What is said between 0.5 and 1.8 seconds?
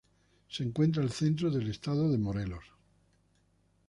encuentra al centro del